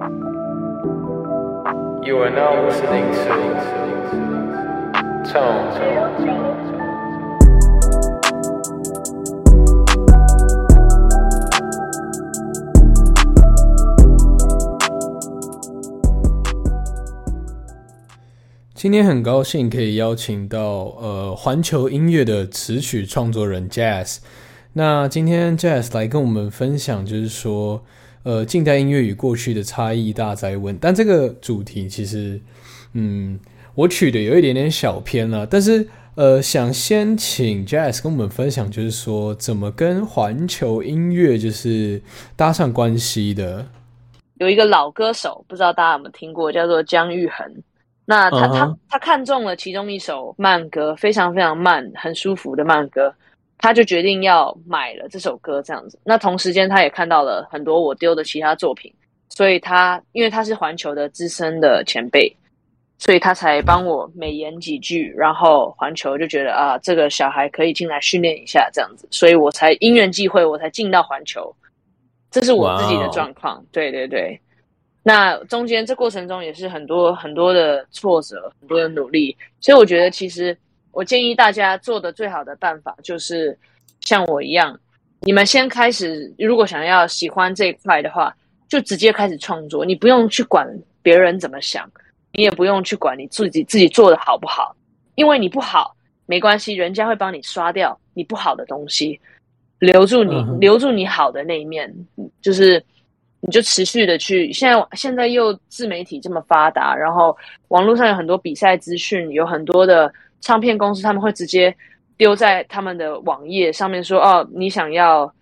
[0.00, 0.06] You
[2.18, 3.18] are now listening to
[5.24, 5.74] Tone.
[5.74, 6.54] Tone。
[18.74, 20.60] 今天很高兴可以邀请到
[21.00, 24.18] 呃环球音乐的词曲创作人 Jazz。
[24.74, 27.82] 那今天 Jazz 来跟我们分享，就是说。
[28.28, 32.38] 呃，近代音乐与过去的差异大灾问，但这个主题其实，
[32.92, 33.40] 嗯，
[33.74, 35.46] 我取的有一点点小偏了。
[35.46, 42.02] 但是，呃，想先请 Jazz 跟我们分享，就是说怎么跟环球音乐就是
[42.36, 43.66] 搭上关系的。
[44.34, 47.50] 有一个老歌手，不知道大家有没有听过，叫做姜育恒。
[48.04, 53.10] 那他他他看中了其中一首慢歌，非常非常慢，很舒服的慢歌。
[53.60, 55.98] 他就决定要买了这首歌，这样子。
[56.04, 58.94] 那同时间，他也看到了很多我丢的其他作品，
[59.30, 62.32] 所以他因为他是环球的资深的前辈，
[62.98, 65.12] 所以他才帮我美言几句。
[65.16, 69.08] 然后环球就觉得啊，这个小孩可以进来训练一下，这样子。
[69.10, 71.52] 所以我才因缘际会，我才进到环球。
[72.30, 73.64] 这是我自己的状况。
[73.72, 74.40] 对对对。
[75.02, 79.36] 那中间这过程中也是很多很多的挫折，很多的努力。
[79.58, 80.56] 所以我觉得其实。
[80.98, 83.56] 我建议大家做的最好的办法就是
[84.00, 84.76] 像我一样，
[85.20, 86.34] 你们先开始。
[86.36, 88.34] 如果想要喜欢这一块的话，
[88.66, 89.84] 就直接开始创作。
[89.84, 90.68] 你不用去管
[91.00, 91.88] 别人怎么想，
[92.32, 94.74] 你也不用去管你自己自己做的好不好，
[95.14, 95.94] 因为你不好
[96.26, 99.20] 没关系，人家会帮你刷掉你不好的东西，
[99.78, 101.94] 留住你留住你好的那一面。
[102.42, 102.84] 就是
[103.38, 104.52] 你就持续的去。
[104.52, 107.36] 现在现在又自媒体这么发达，然后
[107.68, 110.12] 网络上有很多比赛资讯，有很多的。
[110.40, 111.74] 唱片公司他们会直接
[112.16, 115.32] 丢在他们的网页上面说：“哦，你想要，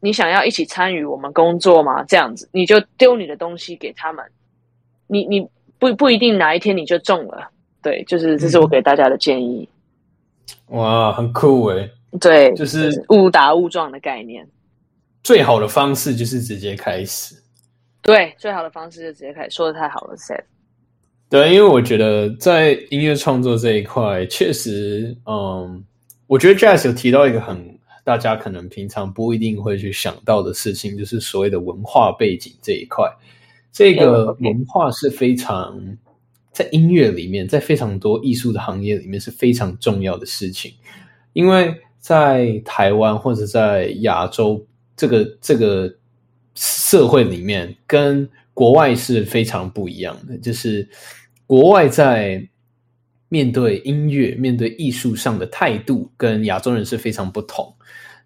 [0.00, 4.24] 你想要一起参与我们工作吗？”这样子，你就丢你的东西给他们。
[5.06, 5.46] 你你
[5.78, 7.50] 不不一定哪一天你就中了。
[7.82, 9.68] 对，就是这是我给大家的建议。
[10.68, 11.90] 哇，很酷诶。
[12.20, 14.46] 对，就是误打误撞的概念。
[15.22, 17.34] 最好的方式就是直接开始。
[18.02, 19.50] 对，最好的方式就直接开始。
[19.50, 20.42] 说的太好了，Seth。
[21.30, 25.84] 对，因为我觉得在音乐创作这一块，确实，嗯，
[26.26, 33.08] 我觉得 Jazz 有提到一个很大家可能平常不一定会去想到的事情，就是所谓的文化背景这一块。
[33.70, 35.80] 这个文化是非常
[36.50, 40.72] 在音乐里面，在非常多艺术的行业里面是非常重要的事情，
[41.32, 44.60] 因为在台湾或者在亚洲
[44.96, 45.94] 这个这个
[46.56, 50.88] 社会里面，跟国外是非常不一样的，就是。
[51.50, 52.40] 国外在
[53.28, 57.74] 面对音乐、面对艺术上的态度，跟亚洲人是非常不同。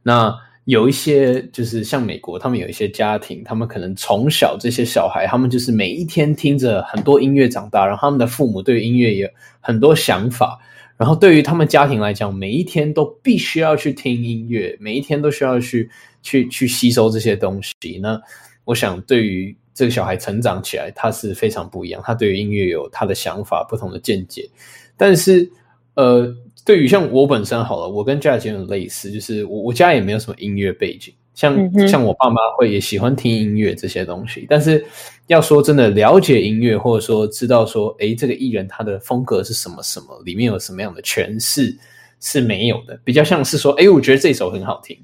[0.03, 0.31] 那
[0.67, 9.27] 有一些就是像美国，他们有一些家庭，他们可能从小这些小孩，他们就是每一天听着很多音乐长大，然后他们的父母对音乐有
[9.59, 10.61] 很多想法，
[10.99, 15.89] 然后对于他们家庭来讲，每一天都必须要去听音乐，每一天都需要去
[16.21, 17.73] 去去吸收这些东西。
[18.03, 18.21] 那
[18.67, 19.57] 我想对于。
[19.75, 22.01] 这个小孩成长起来，他是非常不一样。
[22.05, 24.49] 他对于音乐有他的想法、不同的见解。
[24.97, 25.51] 但是，
[25.95, 26.33] 呃，
[26.65, 31.13] 对于像我本身好了，我跟家姐有类似，就是我我家也没有什么音乐背景。
[31.35, 34.87] 像像我爸妈会也喜欢听音乐这些东西，但是
[35.27, 41.77] 要说真的了解音乐，或者说知道说，哎，这个艺人他的风格是什么什么，里面有什么样的诠释
[42.21, 42.97] 是没有的。
[43.03, 44.97] 比较像是说，哎，我觉得这首很好听，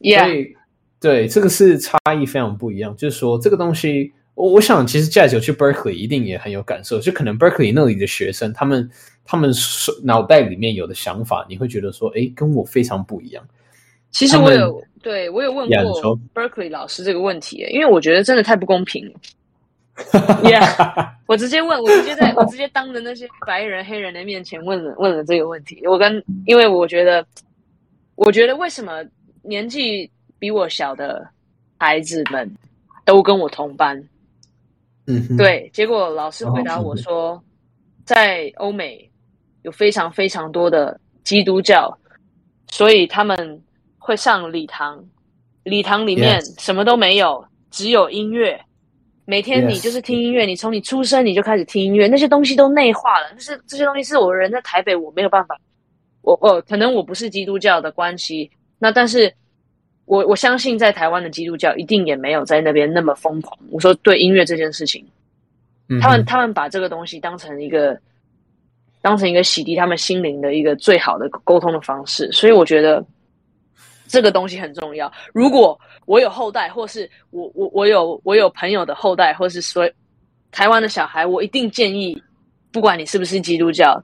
[0.00, 0.48] 所以
[0.98, 2.92] 对这个是差异非常不一样。
[2.96, 4.12] 就是说，这个东西。
[4.36, 7.00] 我我想，其实 Jazz 有去 Berkeley 一定也很有感受。
[7.00, 8.88] 就可能 Berkeley 那里的学生，他们
[9.24, 9.50] 他们
[10.04, 13.42] 脑袋里面有的想法，你会觉得说，哎，跟我非常不一样。
[14.10, 19.10] 其实我有对我有问过 Berkeley 老师这个问题，因为我觉得真的太不公平。
[20.44, 25.80] Yeah，我直接问，我直接在我直接当着那些白人黑人的面前问了问了这个问题。
[25.86, 27.26] 我跟因为我觉得，
[28.14, 29.02] 我觉得为什么
[29.40, 31.26] 年纪比我小的
[31.78, 32.50] 孩子们
[33.06, 34.02] 都跟我同班？
[35.06, 35.70] 嗯，对。
[35.72, 37.42] 结果老师回答我说，
[38.04, 39.10] 在欧美
[39.62, 41.96] 有非常非常多的基督教，
[42.68, 43.62] 所以他们
[43.98, 45.04] 会上礼堂。
[45.64, 48.60] 礼堂里面什么都没有，只有音乐。
[49.24, 53.32] 每天你就是听音乐，你从你出生你就开始听音乐，那些东西都内化了。
[53.34, 55.58] 就是这些东西是我人在台北我没有办法，
[56.22, 59.32] 我哦可能我不是基督教的关系，那但是。
[60.06, 63.58] 我我相信在台湾的基督教一定也没有在那边那么疯狂。
[63.70, 65.04] 我说对音乐这件事情，
[66.00, 67.98] 他们他们把这个东西当成一个
[69.02, 72.30] 当成一个洗涤他们心灵的一个最好的沟通的方式。
[72.32, 73.04] 所以我觉得
[74.06, 75.12] 这个东西很重要。
[75.32, 79.90] 如果我有后代，或是我我我有我有朋友的后代，或是说
[80.52, 82.20] 台湾的小孩，我一定建议，
[82.70, 84.00] 不管你是不是基督教，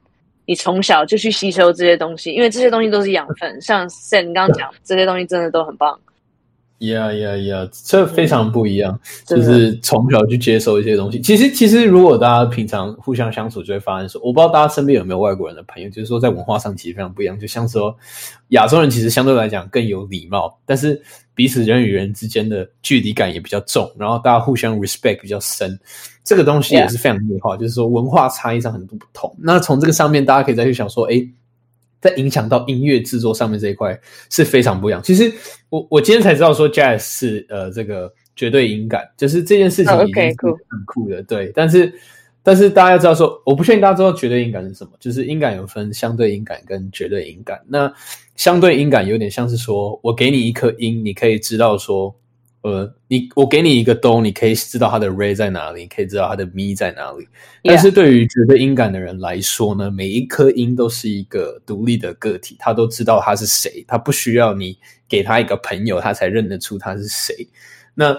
[0.46, 3.60] 你从小就去吸收这些东西，因为这些东西都是养分。
[3.60, 5.98] 像 Sam 你刚刚讲这些东西，真的都很棒。
[6.82, 11.20] 呀呀呀，这非常不一样，就是从小去接受一些东西。
[11.20, 17.38] 其实，其实如果大家平常互相相处，就会发现说，我不知道大家身边有没有外国人的朋友，就是说在文化上其实非常不一样。
[17.38, 17.96] 就像说，
[18.48, 21.00] 亚洲人其实相对来讲更有礼貌，但是
[21.34, 25.78] 彼此人与人之间的距离感也比较重，然后大家互相 respect 比较深。
[26.24, 29.32] 这个东西也是非常内化，就是说文化差异上很多不同。
[29.38, 31.24] 那从这个上面，大家可以再去想说，哎。
[32.02, 35.00] 在影响到音乐制作上面这一块是非常不一样。
[35.02, 35.32] 其实
[35.70, 41.22] 我我今天才知道说 jazz 是呃这个绝对音感，就是这件事情已经很酷的。
[41.22, 41.90] 对，但是
[42.42, 44.90] 但是大家要知道说，我不确定大家知道绝对音感是什么。
[45.00, 47.60] 就是音感有分相对音感跟绝对音感。
[47.68, 47.90] 那
[48.36, 52.14] 相对音感有点像是说我给你一颗音，你可以知道说。
[52.62, 57.26] 呃，你我给你一个哆，你可以知道它的 re 在哪里，你可以知道它的咪在哪里。
[57.64, 64.78] 但是对于觉得音感的人来说呢，每一颗音都是一个独立的个体，他都知道他是谁，他不需要你
[65.08, 67.46] 给他一个朋友，他才认得出他是谁。
[67.94, 68.16] 那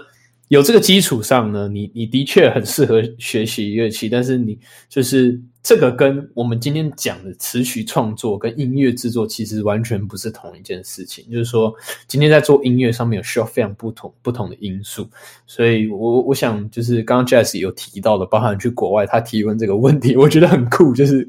[0.53, 4.57] 有这个基础上呢，你你的确很适合学习乐器，但是你
[4.87, 5.41] 就是。
[5.63, 11.23] 这个跟我们今天讲的词曲创作跟音乐制作其实完全不是同一件事情。
[11.31, 11.73] 就是说，
[12.05, 15.09] 今天在做音乐上面有需要非常不同不同的因素。
[15.47, 21.25] 所以，我我想就是刚刚 Jazz 有提到的，包含去国外他提问这个问题，我觉得很酷，就是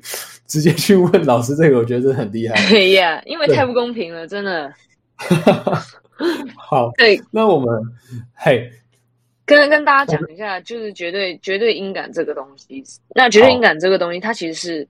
[0.48, 2.56] 直接去问老师这个，我觉得很厉害。
[2.68, 4.74] 对呀，因为太不公平了，真的。
[6.58, 7.68] 好，对，那我们
[8.34, 8.68] 嘿。
[9.46, 12.82] 跟跟大家讲一下，就是绝对绝对音感这个东西。
[13.14, 14.88] 那绝对音感这个东西，它其实是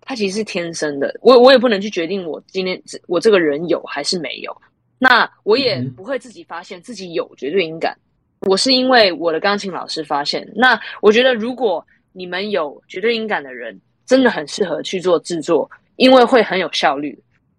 [0.00, 1.14] 它其实是天生的。
[1.20, 4.56] 我我也不能去决定我今天我这个人有还是没有。
[4.98, 7.96] 那我也不会自己发现自己有绝对音感。
[8.42, 10.48] 我是因为我的钢琴老师发现。
[10.56, 17.16] 那我觉得，如果你们有绝对音感的人，真的很适合去做制作，因为会很有效率。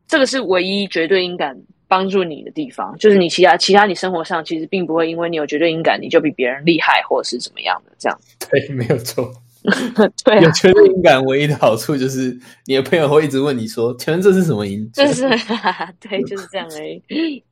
[0.07, 1.57] 这个是唯一绝对音感。
[1.89, 8.17] 帮助你的地方，就是你其他其他你生活上其实并不会因为你有绝对音感，你就比别人厉害或者是怎么样的这样。
[8.49, 9.29] 对，没有错。
[10.23, 15.27] 对，有绝对音感唯一的好处就是你的朋友会一直问你说：“请问这是什么音？”就是，
[15.99, 17.43] 对，就是这样而已。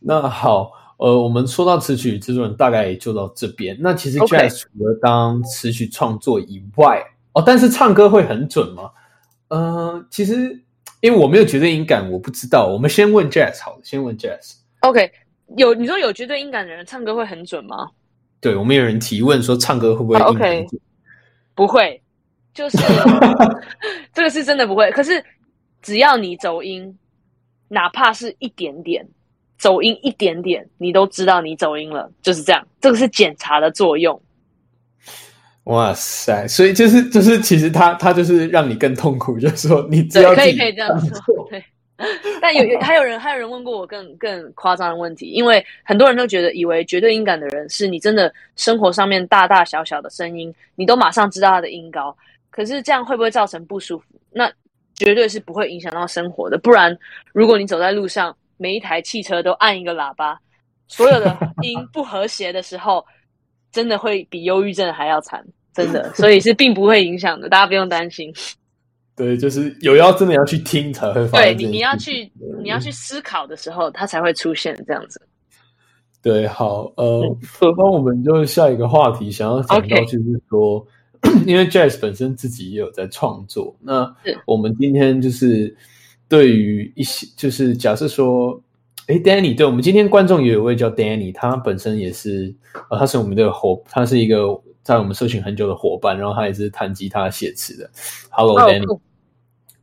[0.00, 3.76] 那好，呃，我们说到词曲制作人，大概就到这边。
[3.80, 7.04] 那其实 Jazz 除了当词曲创作以外，
[7.34, 8.90] 哦，但是唱歌会很准吗？
[9.48, 10.64] 嗯，其实。
[11.00, 12.66] 因为我没有绝对音感，我不知道。
[12.66, 14.56] 我们先问 Jazz 好了，先问 Jazz。
[14.80, 15.10] OK，
[15.56, 17.88] 有你说有绝对音感的人唱歌会很准吗？
[18.40, 20.66] 对，我们有人提问说唱歌会不会 OK？
[21.54, 22.00] 不会，
[22.54, 22.78] 就是
[24.14, 24.90] 这个是真的不会。
[24.92, 25.24] 可是
[25.82, 26.96] 只要你走音，
[27.68, 29.06] 哪怕是一点点
[29.58, 32.66] 走音一点点，你都知道你走音了，就是这样。
[32.80, 34.20] 这个是检查的作用。
[35.68, 36.48] 哇塞！
[36.48, 41.46] 所以就是就是，其实他他就是让你更痛苦， 就是说你只要可以可以这样说。
[41.50, 41.62] 对，
[42.40, 52.16] 但有有还有人还有人问过我更更夸张的问题，因为很多人都觉得以为绝对音感的人是你真的生活上面大大小小的声音，你都马上知道他的音高。
[52.50, 54.04] 可是这样会不会造成不舒服？
[54.30, 54.50] 那
[54.94, 56.56] 绝对是不会影响到生活的。
[56.56, 56.96] 不然，
[57.34, 60.40] 如果你走在路上，每一台汽车都按一个喇叭，
[60.86, 63.04] 所有的音不和谐的时候，
[63.70, 65.44] 真的会比忧郁症还要惨。
[65.84, 68.32] 真的，所以是并不会影响的，大家不用担心。
[69.16, 72.30] 对，就是有要真的要去听才会发现对你，你要去
[72.62, 75.20] 你要去思考的时候，它才会出现这样子。
[76.22, 77.22] 对，好，呃，
[77.76, 80.86] 那我们就下一个话题，想要讲到就是说，
[81.46, 84.08] 因为 Jazz 本身自己也有在创作，那
[84.46, 85.76] 我们今天就是
[86.28, 88.60] 对于一些，就是假设说，
[89.08, 92.54] 哎，Danny，对我们今天观众也有位叫 Danny，他本身也是，
[92.88, 94.60] 呃，他是我们的伙，他是一个。
[94.88, 97.90] 在我们社群很久的伙伴，然后他也是弹吉他写词的。
[98.30, 98.98] Hello，Danny。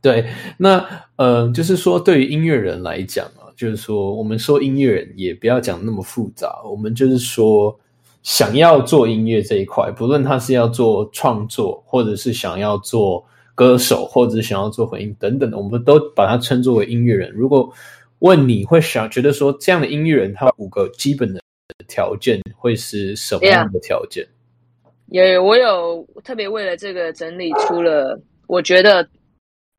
[0.02, 0.84] 对，那
[1.14, 6.60] 呃，就是说，对于音乐人来讲啊，就是说，我们说音乐人也不要讲那么复杂。
[6.68, 7.78] 我们就是说，
[8.24, 17.30] 想要做音乐这一块，不论他是要做创作，或者是想要做歌手，或者是想要做回应等等的，我们都把它称作为音乐人。
[17.30, 17.72] 如果
[18.18, 21.40] 问你会想觉得说，这样的音乐人他五个基本的
[21.86, 24.26] 条件会是什么样的条件？
[25.08, 29.08] 有，我有特别为了这个整理出了，我觉得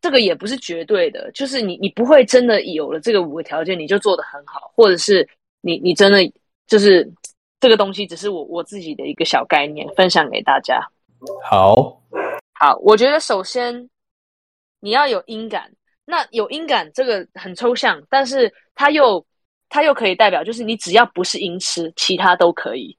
[0.02, 5.28] 这个也不是绝对的，就是你你不会真的有了这个五个条件你就做得很好，或者是
[5.62, 6.20] 你你真的
[6.66, 7.10] 就是
[7.60, 10.80] 这个东西只是我我自己的一个小概念分享给大家。
[11.44, 12.02] 好，
[12.54, 13.90] 好，我觉得首先
[14.80, 15.72] 你要有音感，
[16.06, 19.26] 那有音感这个很抽象，但是它又
[19.68, 22.98] 它又可以代表，就是你只要不是音痴，其他都可以。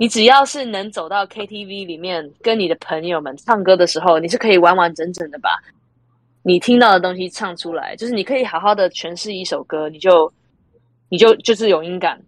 [0.00, 5.50] 你只要是能走到 KTV 里面跟你的朋友们唱歌的时候，你是可以完完整整的把
[6.42, 10.32] 你听到的东西唱出来，就是你可以好好的诠释一首歌，你就
[11.08, 12.20] 你就就是有音感。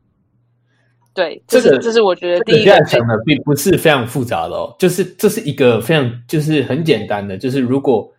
[1.15, 8.13] 对，这是这是我觉得第一个讲的并不是非常复杂的哦，就是这是一个非常就是很简单的，就是如果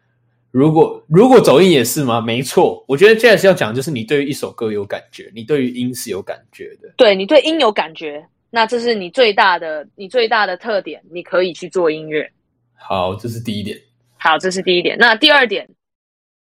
[0.52, 2.20] 如果如果走音也是吗？
[2.20, 8.26] 没错，我觉得接下来要讲就是你对于一首歌有感觉，你对于音是有感觉的，对你对音有感觉。
[8.52, 12.32] 那这是你最大的，你最大的特点，你可以去做音乐。
[12.74, 13.80] 好，这是第一点。
[14.18, 14.98] 好，这是第一点。
[14.98, 15.70] 那第二点，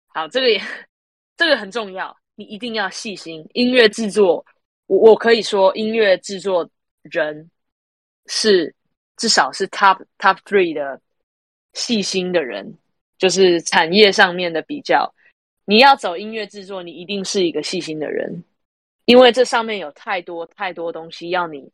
[0.07, 0.61] 好，这个也
[1.37, 3.47] 这个很重要，你一定要细心。
[3.53, 4.45] 音乐制作，
[4.87, 6.69] 我我可以说，音乐制作
[7.03, 7.49] 人
[8.25, 8.75] 是
[9.15, 10.99] 至少是 top top three 的
[11.73, 12.77] 细心的人，
[13.17, 15.11] 就是产业上面的比较。
[15.63, 18.43] 你要走音乐制作，你一定是一个细心的人，
[19.05, 21.71] 因为这上面有太多太多东西要你。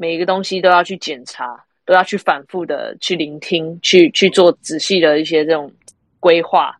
[0.00, 1.44] 每一个东西都要去检查，
[1.84, 5.70] 都要去反复的去聆听，去去做仔细的一些这种
[6.20, 6.72] 规划。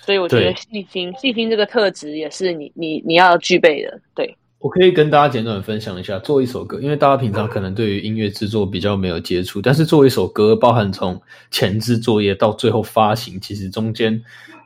[0.00, 4.00] 所以我觉得细心，细心这个特质也是你你你要具备的。
[4.14, 14.22] 对我可以跟大家简短分享一下，做一首歌，因为大家平常可能对于音乐制作比较没有接触，但是做一首歌，包含从前置作业到最后发行，其实中间。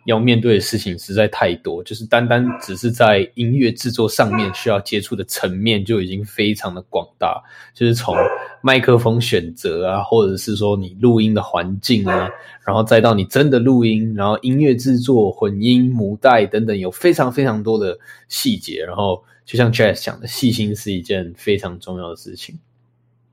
[0.09, 7.43] 要面对的事情实在太多，就是单单只是在音乐制作上面需要接触的层面就已经非常的广大，
[7.75, 8.17] 就是从
[8.63, 12.27] 麦克风选择啊，或者是说你录音的环境啊，
[12.65, 17.99] 然后再到你真的录音，然后音乐制作、混音、母带等等，有非常非常多的
[18.29, 18.83] 细节。
[18.87, 22.59] 然后就像 Jazz 讲的，细心是一件非常重要的事情。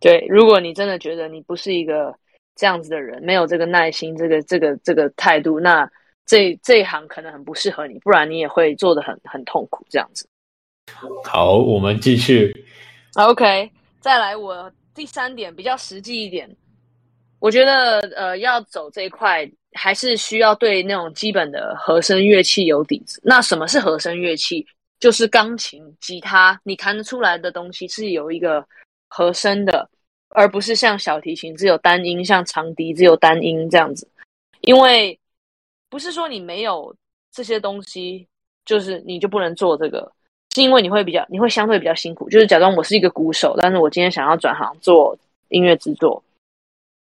[0.01, 2.13] 对，如果你真的觉得你不是一个
[2.53, 5.89] 这样子的人，没有这个耐心、这个这个这个态度，那
[6.25, 10.27] 这这一行可能很不适合你，不然你也会做的很很痛苦这样子。
[11.23, 12.65] 好，我们继续。
[13.15, 16.49] OK，再来，我第三点比较实际一点，
[17.39, 23.21] 我觉得呃，要走这一块，还是需要对那种基本的和声乐器有底子。
[23.23, 24.65] 那什么是和声乐器？
[24.99, 28.65] 就是钢琴、吉他，你弹得出来的东西是有一个
[29.09, 29.87] 和声的，
[30.29, 34.09] 而不是像小提琴只有单音，像长笛只有单音这样子，
[34.61, 35.19] 因为。
[35.95, 36.93] 不是说你没有
[37.31, 38.27] 这些东西，
[38.65, 40.11] 就是你就不能做这个，
[40.53, 42.29] 是因为你会比较，你会相对比较辛苦。
[42.29, 46.21] 就是假装我是一个鼓手，但是我今天想要转行做音乐制作，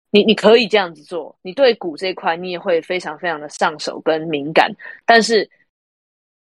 [0.09, 4.73] 你你可以这样子做，你对鼓这一块你也会非常非常的上手跟敏感。
[5.05, 5.49] 但是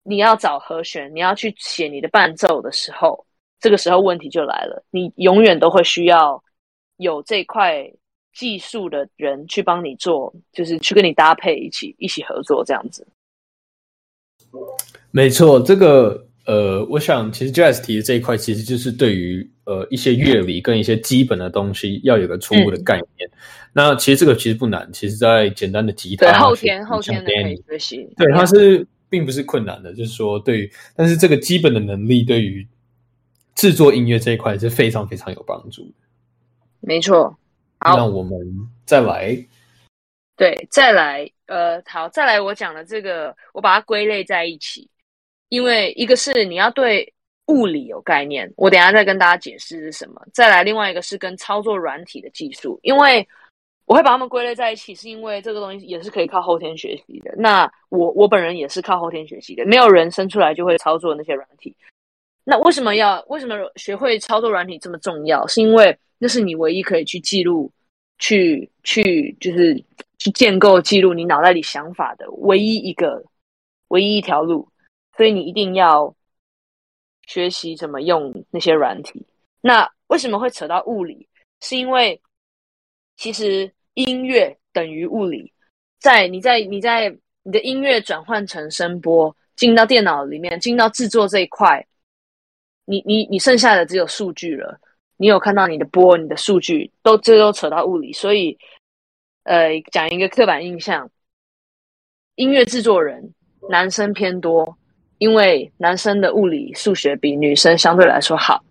[0.03, 3.25] 你要找和弦，你要去写你的伴奏的时候，
[3.61, 6.43] 这个时候问题就来了，你永远都会需要
[6.97, 7.89] 有这块。
[8.35, 13.07] 技术的人去帮你做，就是去跟你搭配，一起一起合作这样子。
[15.09, 23.29] 没错，这个呃，我想其实 Jazz 提的这一块，其实就是对于呃一些乐理跟一些基本的东西要有个初步的概念。
[23.71, 27.31] 那其实这个其实不难，其实在简单的吉他后天后天的
[27.67, 32.67] 学习，对它是并不是困难的，就是说对于，但是这个基本的能力对于
[33.55, 35.93] 制作音乐这一块是非常非常有帮助的。
[36.81, 37.37] 没错。
[37.79, 38.39] 那我们
[38.85, 39.37] 再来，
[40.35, 44.89] 对，再来，呃，好，再来，我讲的这个，我把它归类在一起，
[45.49, 47.13] 因为一个是你要对
[47.47, 50.19] 物理有概念，我等下再跟大家解释是什么。
[50.33, 53.27] 再来，另外一个是跟操作软体的技术，因为
[53.85, 57.31] 我会把它们归类在一起，是因为这个东西也是可以靠后天学习的。
[57.37, 61.75] 那我我本人也是靠后天学习的，没有人生出来就会操作那些软体。
[62.45, 65.45] 那为什么要为什么学会操作软体这么重要？
[65.47, 67.69] 是因为那是你唯一可以去记录。
[68.17, 69.75] 去去就是
[70.19, 73.21] 去建构记录你脑袋里想法的唯一一个
[73.89, 74.65] 唯一一条路，
[75.17, 76.15] 所以你一定要
[77.27, 79.27] 学习怎么用那些软体。
[79.59, 81.27] 那为什么会扯到物理？
[81.59, 82.21] 是因为
[83.17, 85.51] 其实音乐等于物理，
[85.99, 91.85] 在你在你在你的音乐转换成声波进到电脑里面，进到制作这一块，
[92.85, 94.79] 你你你剩下的只有数据了。
[95.17, 98.57] 你有看到你的波，你的数据都这都扯到物理，所以，
[99.43, 101.09] 呃，讲一个刻板印象，
[102.35, 103.33] 音乐制作人
[103.69, 104.77] 男生偏多，
[105.19, 108.61] 因为男生的物理数学比女生相对来说好。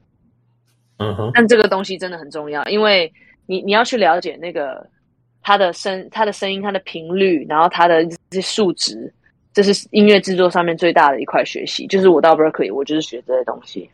[0.99, 1.31] 嗯哼。
[1.33, 3.11] 但这个东西真的很重要，因为
[3.47, 4.87] 你你要去了解那个
[5.41, 9.11] 他的声、他的声音、他的频率，然后他的这些数值，
[9.55, 11.87] 这是音乐制作上面最大的一块学习。
[11.87, 13.89] 就是我到 Berkeley，我就是学这些东西。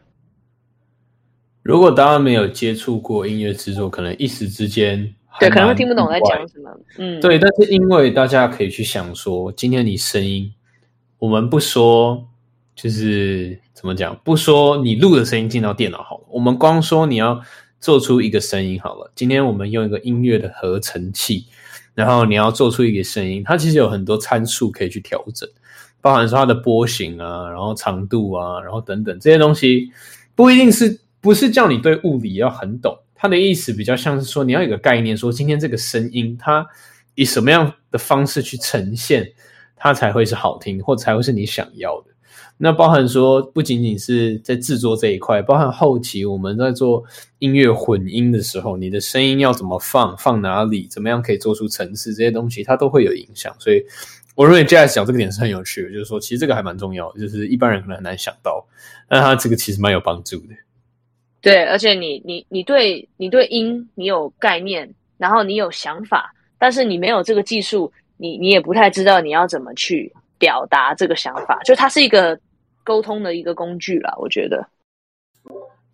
[1.63, 6.71] 如果大家没有接触过音乐制作，可能一时之间对可能会听不懂我在讲什么。
[6.99, 10.53] 嗯，对，但是因为大家可以去想说，今天你声音，
[11.19, 12.27] 我们不说，
[12.75, 14.19] 就是怎么讲？
[14.25, 17.41] 不说你录的声音进到电脑好了，我们光说你要
[17.79, 19.13] 做出一个声音好了。
[19.15, 21.47] 今天我们用一个音乐的合成器，
[21.95, 25.49] 然后你要做出一个声音，它其实有很多参数可以去调整，
[26.01, 29.91] 包含说它的波形啊，然后长度啊，然后等等这些东西，
[30.35, 32.99] 不一定是不是叫你对物理要很懂。
[33.15, 36.67] 它的意思比较像是说，你要有个概念，说今天这个声音它
[37.15, 39.31] 以什么样的方式去呈现，
[39.77, 42.07] 它才会是好听，或才会是你想要的。
[42.63, 47.03] 那包含说，不仅仅是在制作这一块，包含后期我们在做
[47.39, 53.55] 音乐混音的时候，你的声音要怎么放，放哪里，怎么样可以做出层次，这些东西它都会有影响。
[53.59, 53.83] 所以
[54.35, 58.67] 我认为 Jazz 讲这个点是很有趣的，就是说，其实这个还蛮重要，就是一般人可能很难想到，
[59.09, 60.55] 但它这个其实蛮有帮助的。
[61.41, 72.39] 对，而且你你你对你对音你有概念，然后你有想法，但是你没有这个技术，你你也不太知道你要怎么去表达这个想法，就它是一个
[72.85, 74.67] 沟通的一个工具啦，我觉得。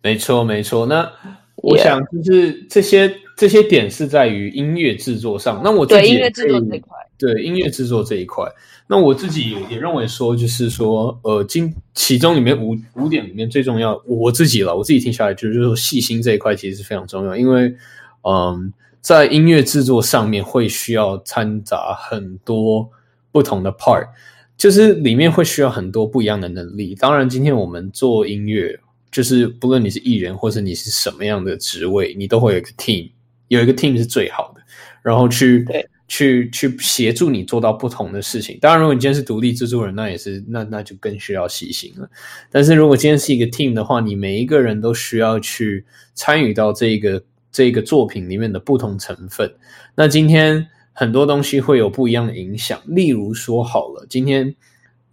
[0.01, 0.85] 没错，没错。
[0.85, 1.09] 那
[1.55, 5.61] 我想就是这些这些点是在于音乐制作上。
[5.63, 8.45] 那我对音乐制作这块，对音乐制作这一块。
[8.89, 17.75] 那我自己也认为说，就是说，呃，今其中里面五五点里面最重要，我自己了，我自己听下来就是说，细心这一块其实是非常重要，因为，
[18.23, 18.71] 嗯，
[19.01, 22.89] 在音乐制作上面会需要掺杂很多
[23.31, 24.07] 不同的 part，
[24.55, 26.95] 就是里面会需要很多不一样的能力。
[26.95, 28.79] 当然，今天我们做音乐，
[29.11, 33.11] 就是不论你是艺人或者你是什么样的职位，你都会有一个 team，
[33.49, 34.61] 有一个 team 是最好的，
[35.01, 35.85] 然后去对。
[36.07, 38.57] 去去协助你做到不同的事情。
[38.61, 42.09] 当然，如果你今天是独立制作人，那也是那那就更需要细心了。
[42.49, 47.21] 但是如果今天是一个 team 的话，你每一个人都需要去参与到这个
[47.51, 49.53] 这个作品里面的不同成分。
[49.95, 52.81] 那今天很多东西会有不一样的影响。
[52.85, 54.55] 例如说，好了，今天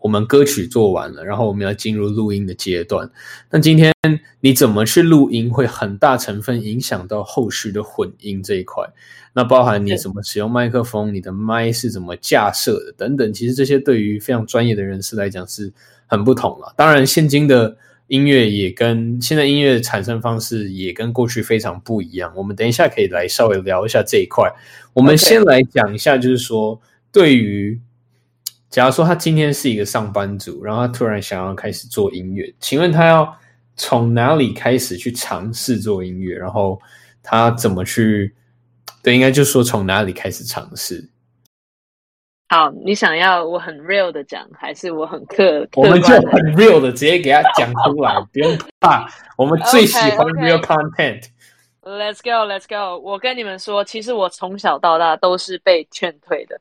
[0.04, 3.10] 我们歌曲做完了，然后我们要进入录音的阶段。
[3.50, 3.90] 那今天
[4.40, 8.84] 你怎么去录音，会很大成分影响到后续的混音这一块。
[9.32, 15.72] 那包含你怎么使用麦克风，你的麦是怎么架设的等等，其实这些对于非常专业的人士来讲是
[16.06, 16.74] 很不同了。
[16.76, 17.74] 当然，现今的
[18.08, 22.30] 音乐也跟现在音乐产生方式也跟过去非常不一样。
[22.36, 24.52] 我们等一下可以来稍微聊一下这一块。
[24.92, 26.78] 我们先来讲一下，就是说，
[27.10, 27.80] 对于
[28.74, 33.32] 假如说他今天是一个上班族，然后他突然想要开始做音乐，请问他要
[33.76, 36.36] 从哪里开始去尝试做音乐？
[36.36, 36.76] 然后
[37.22, 38.34] 他怎么去？
[39.00, 41.08] 对，应该就说从哪里开始尝试。
[42.48, 45.64] 好，你想要我很 real 的讲，还是我很客？
[45.76, 49.08] 我们就很 real 的直接给他讲出来，不用怕。
[49.38, 51.22] 我们最喜欢 real content。
[51.82, 52.98] Let's go, let's go。
[52.98, 56.60] 我跟你们说，其实我从小到大都是被劝退的，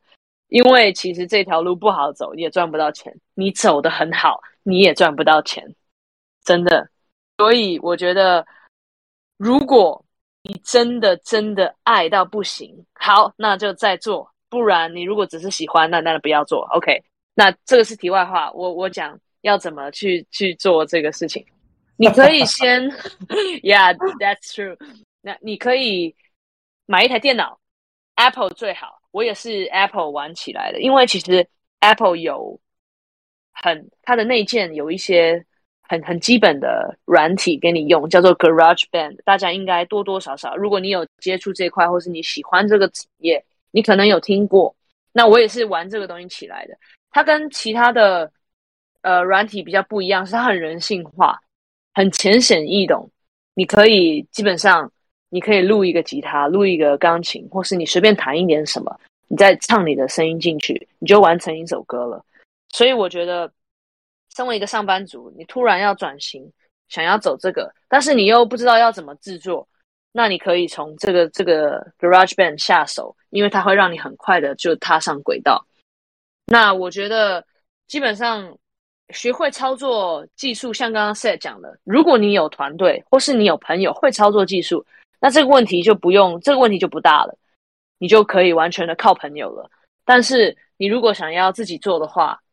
[0.54, 3.12] 因为其实这条路不好走，你也赚不到钱。
[3.34, 5.76] 你走的很好，你也赚不到钱，
[6.46, 6.88] 真的。
[7.40, 8.46] 所以我觉得，
[9.38, 10.06] 如果
[10.44, 14.32] 你真的真的爱到不行，好，那就再做。
[14.48, 16.68] 不然你如果只是喜欢，那那不要做。
[16.76, 18.52] OK，那这个是题外话。
[18.52, 21.44] 我我讲要怎么去去做这个事情。
[21.98, 22.88] 你可以先，
[23.66, 24.78] Yeah，that's true。
[25.22, 26.16] 那你可以
[26.86, 27.60] 买一台电脑
[28.14, 29.02] ，Apple 最好。
[29.14, 31.48] 我也是 Apple 玩起来的，因为其实
[31.80, 32.60] Apple 有
[33.54, 35.46] 很它的内建有一些。
[35.86, 44.74] 很很基本的软体给你用，叫做 Garage Band，大家应该多多少少，如果你有接触这块，或是你喜欢这个职业，你可能有听过。
[45.12, 46.76] 那我也是玩这个东西起来的。
[47.12, 48.32] 它跟其他的
[49.02, 51.38] 呃软体比较不一样，是它很人性化，
[51.94, 53.12] 很浅显易懂。
[53.54, 54.90] 你可以基本上
[55.34, 58.96] 你可以录一个吉他，录一个钢琴，或是你随便弹一点什么，
[59.28, 62.24] 你再唱你的声音进去，你就完成一首歌了。
[62.70, 63.52] 所以我觉得。
[64.36, 66.52] 身为一个上班族，你突然要转型，
[66.88, 69.68] 想要走这个，但是你又不知道要怎么制作，
[70.12, 75.64] 那你可以从这个这个 Garage Band 下手，因为它会让你很快的就踏上轨道。
[76.48, 77.46] 那我觉得
[77.88, 78.58] 基本上
[79.10, 84.84] 学会操作技术，像刚刚 Set 讲的，如果你有团队或是你有朋友会操作技术，
[85.24, 87.34] 那这个问题就不用，这个问题就不大了，
[87.98, 89.72] 你就可以完全的靠朋友了。
[90.04, 92.44] 但是你如果想要自己做的话，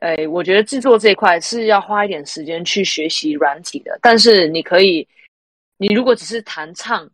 [0.00, 3.96] 哎，我觉得制作这一块是要花一点时间去学习软体的。
[4.02, 5.06] 但是你可以，
[5.76, 7.08] 你如果只是弹唱，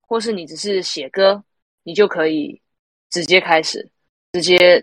[0.00, 1.44] 或是你只是写歌，
[1.82, 2.58] 你就可以
[3.10, 3.86] 直接开始，
[4.32, 4.82] 直接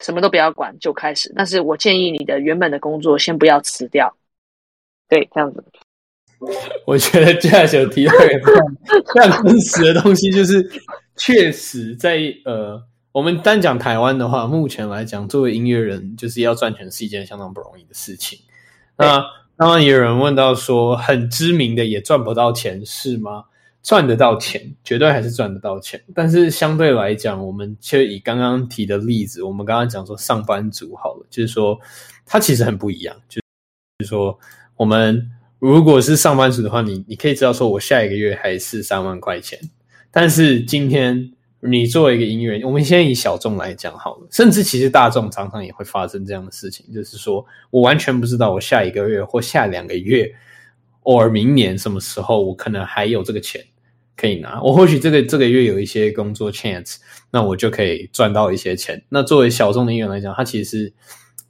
[0.00, 1.32] 什么都不要管就开始。
[1.34, 4.14] 但是我建议你的原本的工作先不要辞掉。
[5.08, 5.64] 对，这样子。
[6.86, 8.52] 我觉得这样有提到一个
[9.14, 10.70] 非常真实的东西，就是
[11.16, 12.82] 确实在呃。
[13.12, 18.38] 我们单讲台湾的话，目前来讲，作为音乐人，就是要赚钱是一件相当不容易的事情。
[18.96, 19.20] 那
[19.56, 23.46] 当然也有人问到说，很知名的也赚不到钱是吗？
[23.82, 26.00] 赚得到钱，绝对还是赚得到钱。
[26.14, 31.76] 但是相对来讲，我们就以刚刚提的例子，我们刚刚讲说上班族好了，就是说
[32.24, 33.16] 他其实很不一样。
[33.28, 33.40] 就
[33.98, 34.38] 是说，
[34.76, 35.28] 我们
[35.60, 39.56] 如果是上班族的话，你你可以知道说我下一个月还是三万块钱。
[40.10, 50.34] 但是今天你作为一个音乐人，我们先以小众来讲好了，甚至其实大众常常也会发生这样的事情，就是说我完全不知道我下一个月或下两个月。
[51.04, 53.64] 偶尔明年什么时候我可能还有这个钱
[54.16, 56.96] 可以拿，我或许这个这个月有一些工作 chance，
[57.30, 59.02] 那我就可以赚到一些钱。
[59.08, 60.92] 那作为小众的音乐来讲，它其实是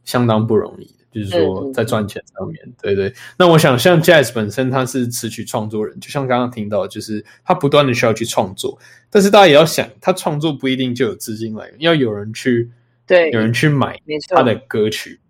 [0.05, 3.13] 相当不容易的，就是说在赚钱上面，对对。
[3.39, 8.79] 那我想像 Jazz 本身他是词曲创作人，就像刚刚听到，就是他不断的需要去创作，
[9.11, 12.71] 但是大家也要想，他创作不一定就有资金来源，要有人去
[13.07, 13.97] 对，有人去买
[14.29, 15.21] 他的歌曲，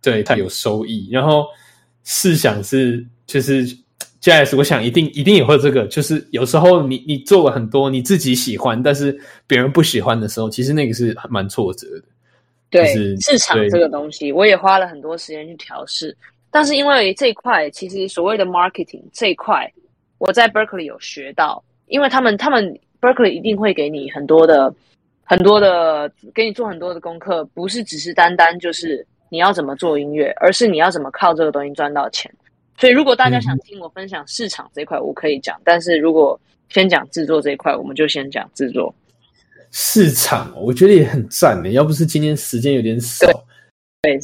[0.00, 1.08] 对他有收益。
[1.10, 1.46] 然后
[2.04, 3.06] 试想是。
[3.26, 3.66] 就是
[4.20, 5.86] Jazz，我想一定一定也会这个。
[5.86, 12.02] 就是有时候你你做了很多你自己喜欢，但是别人不喜欢的时候，其实那个是蛮挫折的。
[12.82, 16.16] 对市场这个东西，我也花了很多时间去调试。
[16.50, 19.70] 但是因为这一块，其实所谓的 marketing 这一块，
[20.18, 24.74] 我在 Berkeley 有学到，因为他们他们 Berkeley 一定会给你很多的
[25.22, 32.32] 很多的，给你做很多的功课，不是只是单单就是你要怎么做音乐，而是你要怎么靠这个东西赚到钱。
[32.76, 36.38] 所以，如果大家想听我分享市场这一块，我可以讲；但是如果
[36.70, 38.92] 先讲制作这一块，我们就先讲制作。
[39.76, 41.68] 市场，我觉得也很赞的。
[41.68, 43.26] 要不是今天时间有点少，
[44.02, 44.16] 对，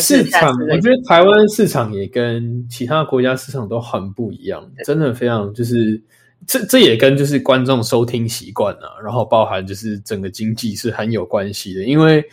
[0.00, 6.00] 市场，我觉得台湾市场也跟其他国家市场都很不一样，真的非常就是
[6.46, 11.82] 这这也跟就是观众收听习惯啊，然后包含就是整个经济是很有关系的。
[11.82, 12.24] 因为，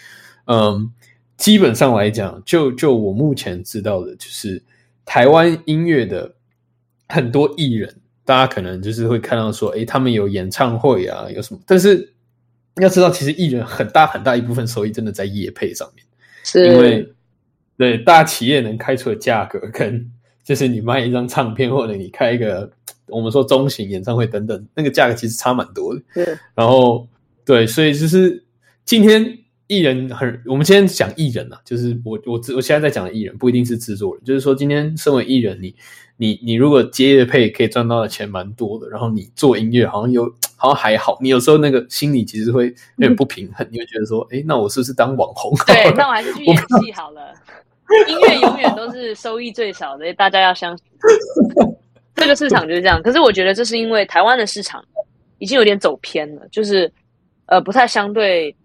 [0.45, 0.91] 嗯，
[1.38, 4.62] 基本上来讲，就就我目前知道的，就是。
[5.08, 6.34] 台湾音乐的
[7.10, 11.60] 很多艺人，大家可能就是会看到说，哎，他们有演唱会啊，有什么？
[11.67, 12.12] 但是
[12.82, 16.06] 要知道，其实艺人很大很大一部分收益真的在业配上面，
[16.44, 17.14] 是因为
[17.78, 20.12] 对大企业能开出的价格，跟
[20.44, 22.72] 就是你卖一张唱片或者你开一个
[23.08, 26.02] 我们说中型演唱会等等，那个价格其实差蛮多的。
[26.14, 27.08] 对，然后
[27.44, 28.44] 对，所以就是
[28.84, 29.40] 今天。
[29.68, 35.76] 艺人很，我们今天讲艺人啊，就是我我我现在在讲的艺人不一定是制作人，就是说今天身为艺人，你你
[36.17, 40.23] 你你如果接业配可以赚到的钱蛮多的，然后你做音乐好像有
[40.56, 42.73] 好像还好，你有时候那个心里其实会有
[43.08, 45.51] 点不平衡，你会觉得说，哎，那我是不是当网红？
[45.67, 47.34] 对，那我还是去演戏好了。
[48.08, 50.86] 音乐永远都是收益最少的，大家要相信，
[52.15, 53.01] 这个市场就是这样。
[53.04, 54.84] 可是我觉得这是因为台湾的市场
[55.38, 56.91] 已经有点走偏了，就是
[57.45, 58.56] 呃不太相对。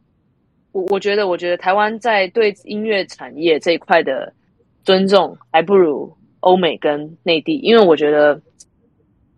[0.73, 4.33] 我我觉得，我觉得台湾在对音乐产业这一块的
[4.85, 7.57] 尊重，还不如欧美跟内地。
[7.59, 8.41] 因为我觉得，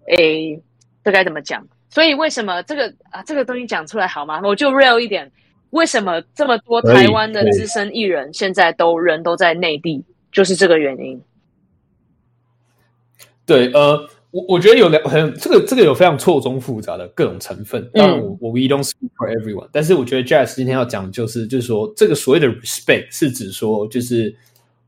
[0.08, 0.60] 诶，
[1.04, 1.66] 这该怎么讲？
[1.90, 4.40] 所以为什么这个啊，这个东西讲出来好吗？
[4.44, 5.30] 我就 real 一点。
[5.70, 10.04] 为什么这么多台湾的资深艺人现在都人都在内地？
[10.30, 11.22] 就是这个原因。
[13.46, 14.08] 对，呃。
[14.32, 17.86] 我我觉得有两很这个这个有非常错综复杂的各种成分。
[17.92, 19.68] 当然，我我 we don't speak for everyone。
[19.70, 24.34] 但是我觉得 Jazz 今天要讲就是就是说，这个所谓的 respect 是指说，就是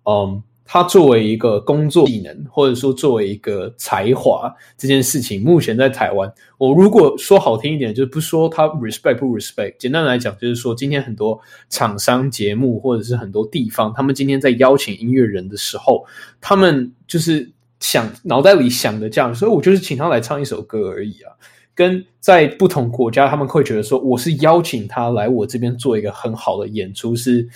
[0.06, 9.74] 嗯，他作为一个工作技能，或者说作为一个才华这件事情，目前在台湾，我如果说好听一点，就是不说他 respect 不 respect。
[9.78, 16.04] 简单来讲，就是说今天很多厂商节目或者是很多地方，他们今天在邀请音乐人的时候，
[16.40, 17.50] 他们就是。
[17.80, 21.32] 想脑袋里想的这样，所以我就是请他来唱一首歌而已啊。
[21.74, 27.46] 跟在不同国家，他们会觉得说我是邀请他来我这边做一个很好的演出，是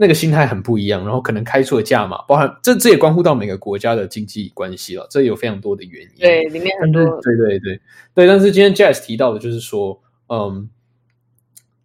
[0.00, 1.04] 那个心态很不一样。
[1.04, 5.06] 然后可能开出的价码，包含这这也关乎到每个国家的经济关系了。
[5.10, 6.08] 这有非常多的原因。
[6.18, 7.04] 对，里面很多。
[7.20, 7.78] 对对对
[8.14, 10.66] 对，但是今天 Jazz 提到的就是说，嗯，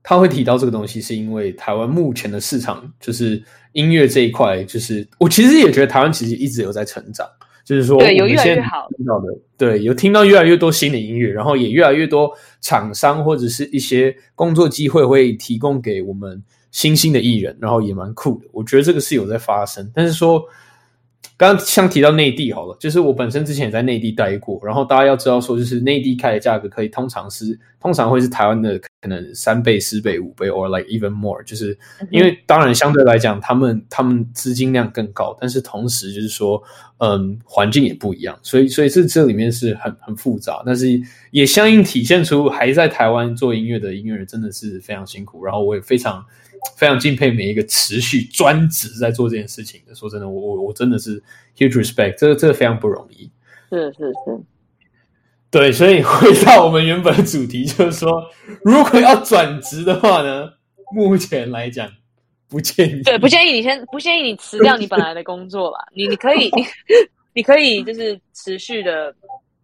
[0.01, 7.27] 他会提到这个东西，是因为台湾目前的市场就是音乐这一块，就是我其实也觉得台湾其实一直有在成长。
[7.65, 16.39] 就是说，对，有越来越好听到的，对，有听到越来越多新的音乐，然后也越来越多厂商或者是一些工作机会会提供给我们
[16.75, 18.47] 新兴的艺人，然后也蛮酷的。
[18.51, 20.43] 我觉得这个是有在发生，但是说。
[21.37, 31.77] 刚刚像提到内地好了，就是我本身之前也在内地待过，然后大家要知道说，就是内地开的价格可以通常是通常会是台湾的可能三倍、四倍、五倍，or like even more，就是
[32.09, 36.61] 因为当然相对来讲，他们他们资金量更高，但是同时就是说，
[36.99, 40.87] 嗯，环境也不一样，所以所以这这里面是很很复杂，但是
[41.31, 46.23] 也相应体现出还在台湾做音乐的音乐人真的是非常辛苦，然后我也非常
[46.77, 49.93] 非常敬佩每一个持续专职在做这件事情的。
[49.95, 51.21] 说真的，我我我真的是
[51.57, 53.29] huge respect，这个这个非常不容易。
[53.69, 54.43] 是是是，
[55.49, 58.23] 对，所以回到我们原本的主题，就是说，
[58.63, 60.49] 如果要转职的话呢，
[60.93, 61.91] 目前来讲
[62.47, 63.01] 不建议。
[63.03, 65.79] 对，不建议你先不建议你辞掉你本来的工作吧。
[65.95, 66.65] 你你可以你
[67.33, 69.13] 你可以就是持续的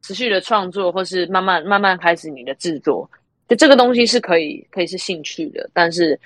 [0.02, 3.10] 持续的创作，或是慢慢慢慢开始你的制作。
[3.48, 6.20] 就这个东西是可以可以是兴趣的，但是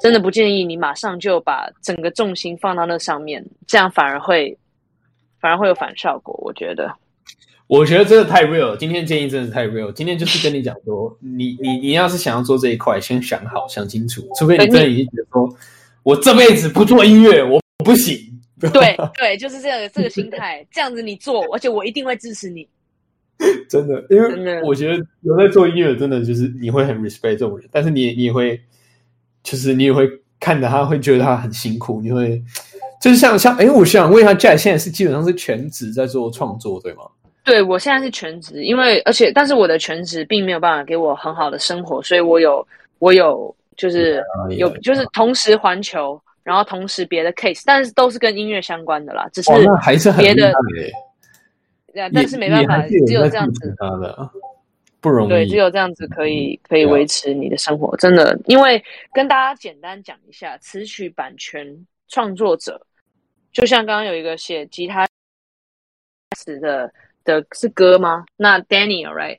[0.00, 4.56] 真的不建议你马上就把整个重心放到那上面，这样反而会
[5.40, 6.34] 反而会有反效果。
[6.42, 6.92] 我觉得。
[7.66, 9.92] 我觉得真的太 real，今天建议真的是太 real。
[9.92, 15.56] 今天就是跟你讲说，你你你要是想要做这一块，先想好想清楚，除非你真的已经觉得说，
[16.02, 18.18] 我这辈子不做音乐，我不行。
[18.60, 22.68] 对对，就是这样这个心态，这样子你做，而且我一定会支持你。
[23.70, 28.60] 真的，因为我觉得有在做音乐，真的就是你会很 respect 这种人，但是你你也会，
[29.42, 32.42] 就是你也会看着他，会觉得他很辛苦，你会
[33.00, 37.02] 就是像像哎，我想问一下，Jack 现在是基本上是全职在做创作，对吗？
[37.42, 42.66] 对，我现在是全职，因为而且但是我的全职并没有办法给我很好的生活，所以我有
[42.98, 49.50] 我有就是有就是同时环球，然后同时别的 case，但是都是跟音乐相关的啦，只是
[49.80, 50.52] 还是别的，
[51.94, 53.74] 对，但是没办法，只有这样子
[55.00, 58.82] 不容易，对，只有这样子可以可以维持你的生活，真的，因为
[59.12, 62.80] 跟大家简单讲一下，词曲版权创作者，
[63.52, 65.06] 就像刚刚有一个写吉他
[66.36, 66.92] 词的。
[67.22, 68.24] 的是歌吗？
[68.38, 69.38] 那 Daniel，right，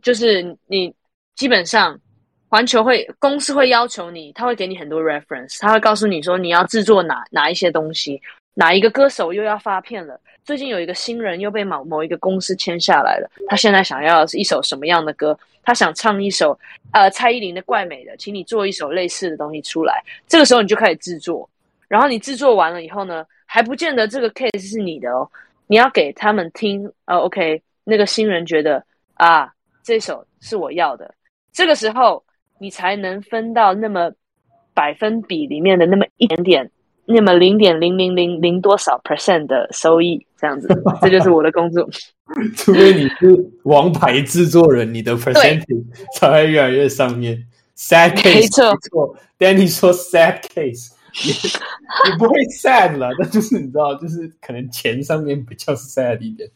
[0.00, 0.94] 就是你
[1.34, 2.00] 基本上
[2.48, 8.22] 环球会公司会要求你，他会给你很多 reference，他会告诉你说你要制作哪哪一些东西，
[8.58, 16.58] 哪一个歌手又要发片了，最近有一个新人又被某某一个公司签下来了，他现在想要一首什么样的歌，他想唱一首
[16.92, 21.46] 呃蔡依林的怪美的，请你做一首类似的东西出来，这个时候你就开始制作，
[21.86, 25.30] 然后你制作完了以后呢，还不见得这个 case 是你的哦。
[25.66, 28.82] 你要给他们听，呃，OK，那个新人觉得
[29.14, 31.12] 啊，这首是我要的，
[31.52, 32.24] 这个时候
[32.58, 34.10] 你才能分到那么
[34.72, 36.70] 百分比里面的那么一点点，
[37.06, 40.68] 那么零点零零零零多少 percent 的收益，这样子，
[41.00, 41.88] 这就是我的工作。
[42.56, 47.46] 除非你是王牌制作人，你的 percentage 才会越来越上面。
[47.76, 50.90] Sad case，没错，Danny 说 sad case。
[51.16, 56.48] 你不会 sad 了，但就是你知道，就是可能钱上面比较 sad 一点。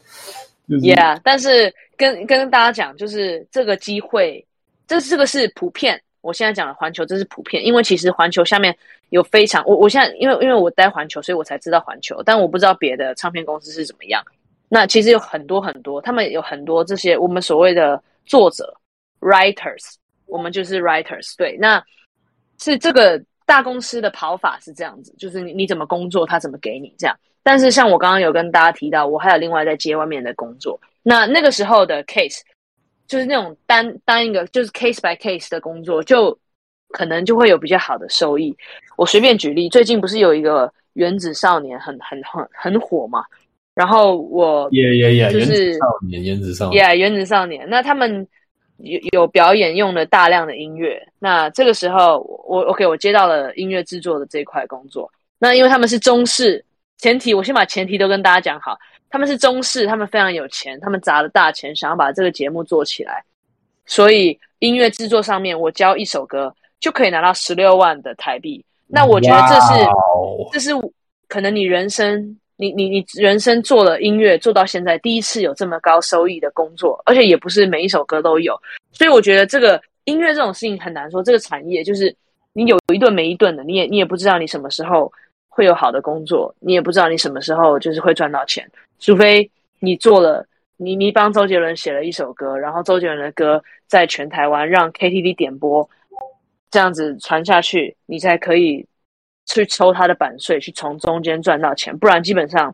[0.67, 4.45] Yeah，但是跟跟大家讲，就是这个机会，
[4.87, 6.01] 这这个是普遍。
[6.21, 8.75] 我现在讲的环球，这是普遍，因为其实环球下面
[9.09, 14.23] 有非常，我我现在因为因为我待环球，所以我才知道环球，但我不知道别的唱片公司是怎么样。
[14.69, 18.73] 那其实有很多很多，他们有很多这些我们所谓的作者
[19.19, 21.35] writers，我们就是 writers。
[21.37, 21.83] 对，那
[22.59, 23.21] 是这个。
[23.43, 27.13] 大公司的跑法是这样子，就是你你怎么工作，他怎么给你这样。
[27.43, 30.79] 但是像我刚刚有跟大家提到，我还有另外在接外面的工作。
[31.03, 32.39] 那那个时候的 case，
[33.11, 36.39] 就是那种单单一个就是 case by case 的工作，就
[36.91, 38.55] 可能就会有比较好的收益。
[38.95, 43.25] 我随便举例，最近不是有一个原子少年很很很很火嘛？
[43.75, 48.25] 然后我也也也就是少年原子少年，yeah 原子少年，那他们。
[48.83, 55.07] 有有表演用了大量的音乐，那这个时候我 OK，我接到了音乐制作的这一块工作。
[55.37, 56.65] 那因为他们是中式，
[56.97, 58.75] 前提我先把前提都跟大家讲好，
[59.11, 63.23] 他们是中式，他们非常有钱，他们砸了大钱想要把这个节目做起来，
[63.85, 68.63] 所以音乐制作上面我教一首歌就可以拿到十六万的台币。
[68.87, 69.87] 那我觉得这是
[70.53, 70.71] 这是
[71.27, 72.37] 可能你人生。
[72.57, 78.55] 你你你人生做了音乐做到现在第一次有这么高收益的工作，而且也不是每一首歌都有，
[78.91, 81.23] 所以我觉得这个音乐这种事情很难说。
[81.23, 82.15] 这个产业就是
[82.53, 85.11] 你有一顿没一顿的，你也你也不知道你什么时候
[85.51, 88.67] 会有好的工作，你也不知道你什么时候就是会赚到钱，
[88.99, 95.87] 除非你做了你你帮周杰伦写了一首歌，然后周杰伦的歌在全台湾让 KTV 点播，
[96.71, 98.87] 这样子传下去，你才可以。
[99.47, 102.73] 去抽他的版税，去从中间赚到钱，不然基本上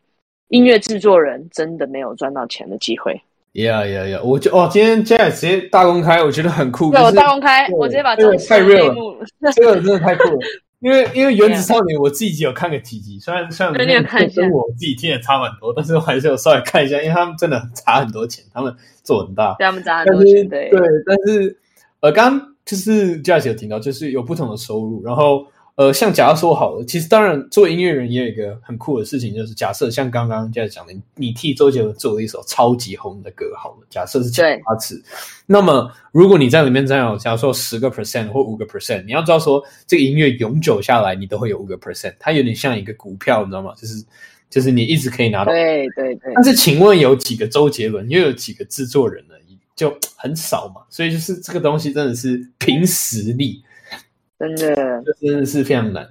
[0.50, 3.20] 音乐制作人真的没有赚到钱的机会。
[3.54, 4.22] Yeah, yeah, yeah！
[4.22, 6.92] 我就哦，今天现在直接大公开，我觉得很酷。
[6.92, 10.38] 对，我大公开，我直接把这个太 real 了，这个真的太酷了。
[10.80, 20.80] 因为因为原子少年，我自己有看个几集，虽然虽然跟我自己听的差蛮多，但是我还是有稍微看一下，因为他们真的差很多钱，他们做很大，对他们砸很多钱，对对。
[21.06, 21.58] 但是
[22.00, 25.46] 呃，刚就是 Jazz 有提到，就是有不同的收入，然后。
[25.78, 35.00] 呃，像假如说好了，其实当然做音乐人也有一个很酷的事情，就是假设像刚刚在讲的，你替周杰伦做了一首超级红的歌，好了，假设是青花瓷，
[35.46, 43.72] 那么如果你在里面占有，假如说十个 percent 或五个 percent，你要知道说这个音乐永久下来，你都会有五个 percent，它有点像一个股票，你知道吗？
[43.78, 44.04] 就是
[44.50, 46.34] 就是你一直可以拿到，对对对。
[46.34, 49.36] 但是请问有几个周杰伦，又有几个制作人呢？
[49.76, 53.62] 就很少嘛，所以就是这个东西真的是凭实力。
[54.39, 56.08] 真的，这真的是非常难。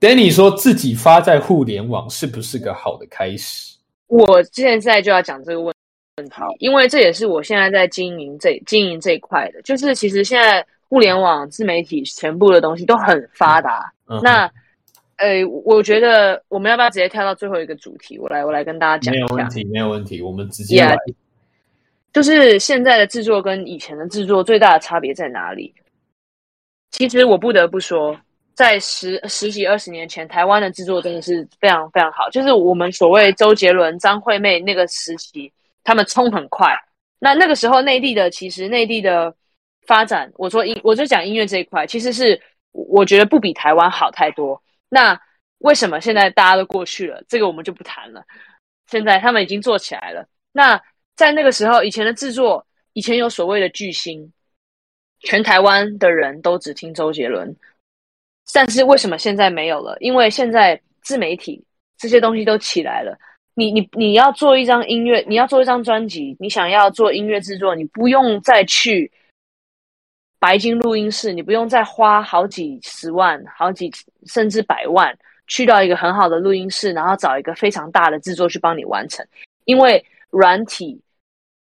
[0.00, 3.76] Danny 说自己发在互联网是不是个好的开始？
[4.06, 5.74] 我现在就要讲这个问
[6.16, 9.62] 问题，因为这也是我现在在经营这经营这一块的。
[9.62, 13.92] 就是其实现在互联网自媒体全部的东西都很发达。
[14.22, 14.50] 那，
[15.16, 18.18] 呃，我觉得我们要不要直接跳到最后一个主题？
[18.18, 19.14] 我来，我来跟大家讲。
[19.14, 20.96] 没有问题，没有问题，我们直接来。
[22.12, 25.72] 就是现在的制作跟以前的制作最大的差别在哪里？
[26.90, 28.18] 其实我不得不说，
[28.54, 32.28] 在十十几二十年前，台湾的制作真的是非常非常好。
[32.30, 35.52] 就是我们所谓周杰伦、张惠妹那个时期，
[35.84, 36.76] 他们冲很快。
[37.18, 39.34] 那那个时候，内地的其实内地的
[39.86, 42.40] 发展，我说音，我就讲音乐这一块，其实是
[42.72, 44.60] 我觉得不比台湾好太多。
[44.88, 45.18] 那
[45.58, 47.22] 为什么现在大家都过去了？
[47.28, 48.22] 这个我们就不谈了。
[48.90, 50.26] 现在他们已经做起来了。
[50.52, 50.80] 那
[51.14, 54.32] 在那个时候，以前的制作，以前有所谓的巨星。
[55.20, 57.54] 全台湾的人都只听周杰伦，
[58.52, 59.96] 但是为什么现在没有了？
[60.00, 61.62] 因为现在自媒体
[61.98, 63.18] 这些东西都起来了。
[63.54, 69.10] 你你你要做一张音乐，你要做一张专辑，你想要做音乐制作，你不用再去
[70.38, 73.92] 白金录音室，你不用再花好几十万、好几
[74.24, 75.14] 甚至百万
[75.46, 79.26] 去到一个很好的录音室，然后找一个非常大的制作去帮你完成。
[79.64, 80.98] 因为软体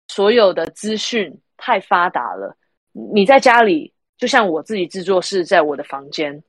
[0.08, 2.56] 所有的资讯太发达了。
[2.92, 6.44] 你在家里，就像我自己制作室，在我的房间，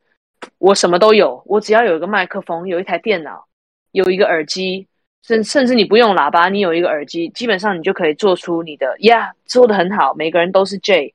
[0.59, 1.43] 我什么都有。
[1.47, 3.47] 我只要有一个麦克风，有一台电脑，
[3.93, 4.87] 有一个耳机，
[5.23, 10.13] 甚甚至你不用喇叭，你有一个耳机，基本上你就可以做出你的呀，做的很好。
[10.15, 11.15] 每个人都是 J，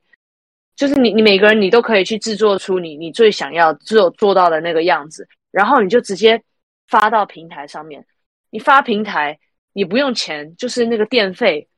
[0.74, 6.42] 就是你，你每个人你都可以去制作出你你最想要做做到的那个样子，然后你就直接
[6.88, 8.04] 发到平台上面。
[8.50, 9.38] 你发平台，
[9.74, 11.68] 你不用钱，就是那个电费。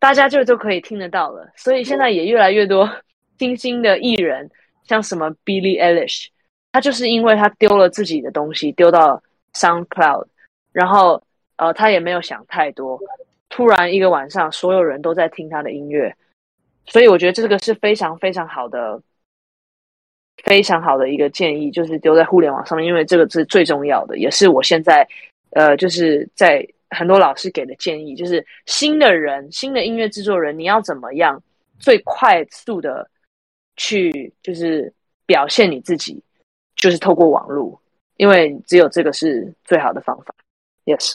[0.00, 2.90] 大家就都可以听得到了，所以现在也越来越多
[3.38, 4.50] 新兴的艺人，
[4.84, 6.28] 像什么 Billie Eilish，
[6.72, 10.26] 他就是因为他丢了自己的东西丢到 SoundCloud，
[10.72, 11.22] 然后
[11.56, 12.98] 呃他也没有想太多，
[13.50, 16.16] 突然一个晚上所有人都在听他的音乐，
[16.86, 18.98] 所以我觉得这个是非常非常好的，
[20.44, 25.06] 非常好的一个建议，就是丢在互联网上面，因为这个是最重要的，也是我现在
[25.50, 26.66] 呃就是在。
[26.90, 31.40] 很多老师给的建议就是，新的人、新的音乐制作人，你要怎么样
[31.78, 33.08] 最快速的
[33.76, 34.92] 去就是
[35.24, 36.20] 表现你自己，
[36.74, 37.80] 就是透过网络，
[38.16, 40.34] 因为只有这个是最好的方法。
[40.84, 41.14] Yes。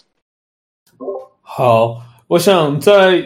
[1.41, 3.21] 好，我想在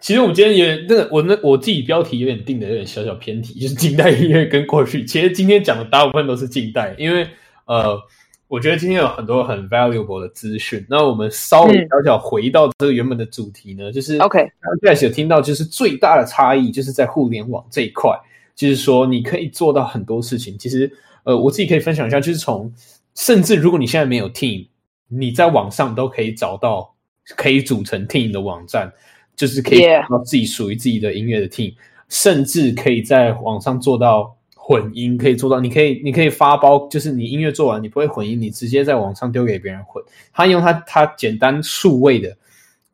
[0.00, 5.04] 其实我们今天也那个我那我自己标题有点定的有点小小偏题，就是近代音乐跟过去。
[5.04, 7.28] 其实今天讲的大部分都是近代，因为
[7.66, 8.00] 呃。
[8.46, 10.84] 我觉得今天有很多很 valuable 的资讯。
[10.88, 14.46] 那我们稍微小小回到这个原本的主题呢，就是 OK。
[14.82, 18.10] 刚才有听到，就是最大的差异就是在互联网这一块，
[18.54, 20.56] 就是说你可以做到很多事情。
[20.58, 20.90] 其实，
[21.24, 22.72] 呃，我自己可以分享一下，就是从
[23.14, 24.66] 甚至如果你现在没有 team，
[25.08, 26.94] 你在网上都可以找到
[27.36, 28.92] 可以组成 team 的网站，
[29.34, 31.74] 就是可以找到自己属于自己的音乐的 team，
[32.08, 34.36] 甚至可以在网上做到。
[34.66, 42.34] 混音可以做到，你可以，你可以发包，就是你音乐做完，你不会混音，你直接在网上丢给别人混，他用他他简单数位的，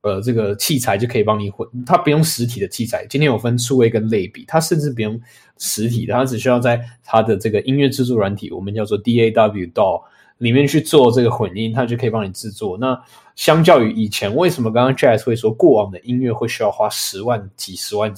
[0.01, 3.07] 呃，这个器材就可以帮你混，他不用实体的器材。
[3.09, 5.17] 今天有分数位跟类比，他甚至不用
[5.59, 9.33] 实体的，他只需要在他的这个音乐制作软体，我们叫做 DAW
[9.73, 10.03] DAW
[10.39, 12.77] 里面去做这个混音，他就可以帮你制作。
[12.79, 13.01] 那
[13.37, 18.13] 相较于以前，为什么刚刚 Jazz 会说过往的音乐会需要花十万、几十万？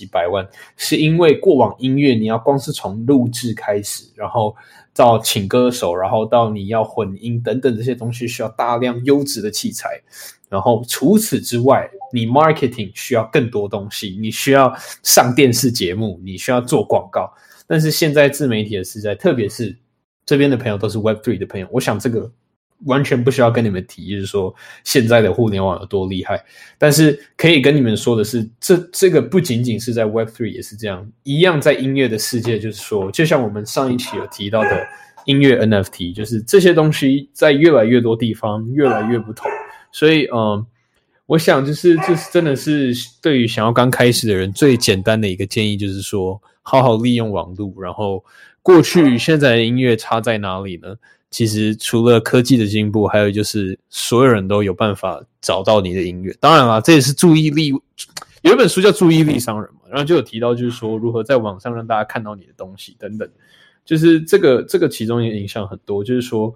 [0.00, 4.56] 几百万，是因为过往音乐你要光是从录制开始，然后
[4.94, 10.00] 到请歌手，然后到你要混音等等这些东西，需要大量优质的器材。
[10.48, 17.30] 然后除此之外，你 marketing 需要更多东西，你需要上电视节目，你需要做广告。
[17.66, 19.76] 但是现在自媒体的时代，特别是
[20.24, 22.32] 这边的朋友都是 Web Three 的朋友，我想这个。
[22.86, 24.54] 完全不需要跟你们提，就是说
[24.84, 26.42] 现在的互联网有多厉害。
[26.78, 34.86] 但是可以跟你们说的是，这这个不仅仅是在 Web Three 也是这样，一样在音乐的世界，就是说，就像我们上一期有提到的
[35.26, 39.50] 音乐 NFT，就是这些东西在越来越多地方越来越不同。
[39.92, 40.64] 所以，嗯，
[41.26, 47.74] 我想就是就是真的是对于想要刚开始的人最简单的一个建议，就是说好好利用网络。
[47.82, 48.24] 然后
[48.62, 50.96] 过去现在的音乐差在哪里呢？
[51.30, 56.36] 其实除了科技的进步，还有就是所有人都有办法找到你的音乐。
[56.40, 57.72] 当然了，这也是注意力。
[58.42, 63.28] 有一本书叫《注意力商人》嘛，然后就有提到，就是说如何在网上让大家看到你的东西等等。
[63.84, 66.02] 就是这个这个其中也影响很多。
[66.02, 66.52] 就是说，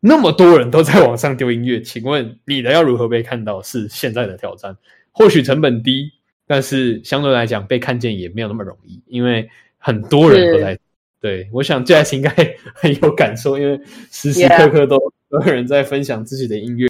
[0.00, 4.76] 那么多人都在网上丢音乐，请问你的要如何被看到是现在的挑战。
[5.12, 6.10] 或许成本低，
[6.46, 9.48] 但是相对来讲被看见也没有那么容易，因为
[9.78, 10.78] 很多人都在。
[11.24, 12.28] 对，我想 Jazz 应该
[12.76, 14.98] 很有感受，因为时时刻刻都
[15.30, 16.86] 都有人在分享自己的音乐，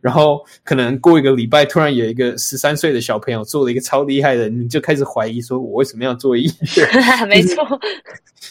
[0.00, 6.86] 然后可能过一个礼拜，突然有一个十三岁的小朋友做了一个超厉害的，你就开始怀疑说，我为什么要做音乐？
[7.26, 7.66] 没错，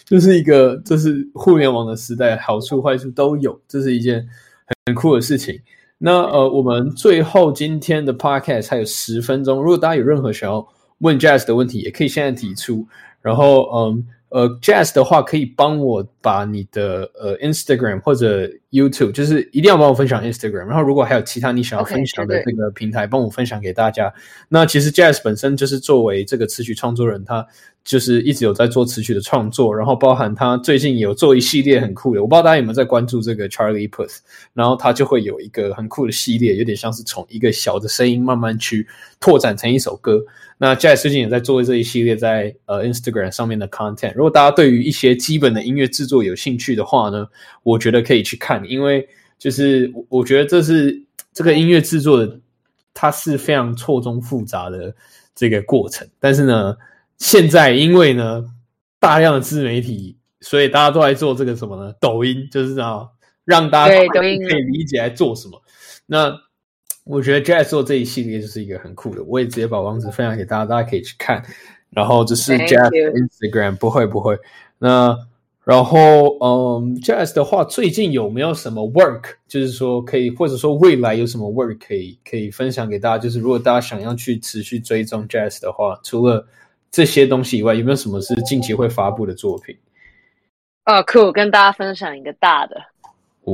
[0.03, 4.27] 就是一个这是互联网的时代，好处坏处都有，这是一件
[4.85, 5.57] 很酷的事情。
[5.97, 12.85] 那呃，我们最后今天的 Podcast 还有十分钟，如果大家有任何想要问 Jazz 的问题，也可以现在提出，
[13.21, 14.05] 然后嗯。
[14.35, 20.65] 呃，Jazz 的话可以帮我把你的呃 Instagram 或者 YouTube，就是一定要帮我分享 Instagram。
[20.65, 24.13] 然后如果还有其他你想要分享的这个平台，帮我分享给大家。
[24.49, 27.45] 那其实 Jazz 本身就是作为这个词曲创作人，他
[27.83, 34.17] 就是一直有在做词曲的创作，然后包含他最近有做一系列很酷的，我不知道大家有没有在关注这个 Charlie Puth，
[34.53, 38.87] 然后他就会有一个很酷的系列，有点像是从一个小的声音慢慢去
[39.19, 40.23] 拓展成一首歌。
[40.57, 44.13] 那 Jazz 最近也在做这一系列在呃 Instagram 上面的 content。
[44.15, 47.27] 如果大家对于一些基本的音乐制作有兴趣的话呢，
[47.61, 49.07] 我觉得可以去看，因为
[49.37, 51.01] 就是我我觉得这是
[51.33, 52.39] 这个音乐制作的，
[52.93, 54.95] 它是非常错综复杂的
[55.33, 56.07] 这个过程。
[56.19, 56.75] 但是呢，
[57.17, 58.45] 现在因为呢
[58.99, 61.93] 大量的自媒体，所以大家都在做这个什么呢？
[61.99, 63.07] 抖音就是啊，
[63.43, 65.61] 让大家可以理解来做什么。
[66.05, 66.33] 那
[67.03, 71.43] 我觉得 Jazz 做这一系列就是一个很酷的，我也直接把网址分享给大家，大家可以去看。
[71.91, 74.37] 然后这是 Jazz Instagram，不会不会。
[74.79, 75.17] 那
[75.65, 79.33] 然后嗯，Jazz 的话，最近有没有什么 work？
[79.47, 83.17] 就是说可以，或者说未来有什么 work 可以可以分享给大家？
[83.17, 86.47] 就是如果大家想要去持续追踪 Jazz 的话，除了
[86.91, 89.75] 这些东西以外，有没有什么是近期会发布的作品？
[90.85, 91.31] 哦，酷！
[91.31, 92.75] 跟大家分享一个大的，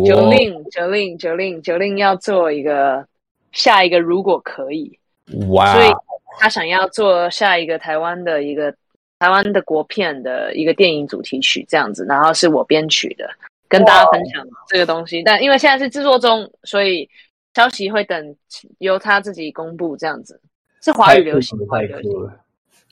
[0.06, 3.06] 九令九令九令九令要做一个。
[3.54, 4.98] 下一个如果可以，
[5.50, 5.74] 哇！
[5.74, 5.94] 所以
[6.40, 8.74] 他想要做下一个台湾的一个
[9.22, 13.30] 台湾的国片的一个电影主题曲这样子，然后是我编曲的，
[13.70, 15.22] 跟大家分享这个东西。
[15.22, 17.08] 但因为现在是制作中，所以
[17.54, 18.36] 消息会等
[18.80, 20.42] 由他自己公布这样子。
[20.82, 22.12] 是华语流行，华语流行，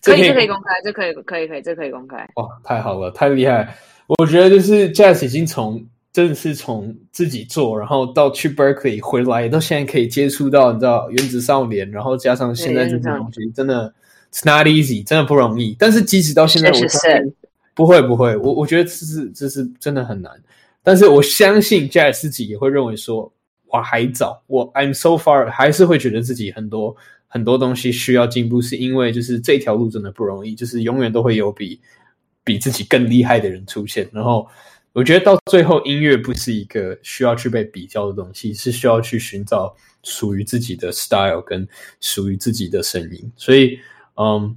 [0.04, 2.18] 可以，这可以公开，这可以，可以，可以，这可以公开。
[2.36, 3.76] 哇，太好了，太厉害！
[4.20, 5.84] 我觉得就是 Jazz 已经从。
[6.12, 13.94] 真的是从自己做，然后到去 Berkeley 回来，到现在可以接触到，你知道原子少年，然后加上现在这种东西，真的
[14.32, 15.76] It's not easy，真的不容易。
[15.80, 17.34] 但是即使到现在，我
[17.74, 20.32] 不会不会，我我觉得这是这是真的很难。
[20.84, 23.32] 但是我相信 Jazz 自己也会认为说，
[23.68, 26.96] 我还早，我 I'm so far，还是会觉得自己很多
[27.28, 31.80] 很多东西需要进步，是因为就是这条路真的不容易，就是永远都会有比
[32.44, 34.48] 比自己更厉害的人出现，然后。
[34.92, 41.66] 我觉得到最后，音乐不是一个需要去被比较的东西，是需要去寻找属于自己的 style 跟
[42.02, 43.32] 属于自己的声音。
[43.38, 43.78] 所以，
[44.20, 44.56] 嗯，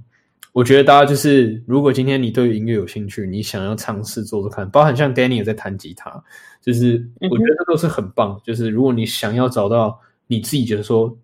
[0.51, 6.23] 我觉得大家就是，如果今天你对音乐有兴趣，你想要尝试做做看，包含像 Danny 也在弹吉他，
[6.61, 8.39] 就是我觉得这都是很棒。
[8.43, 11.17] 就是如果你想要找到你自己觉得说，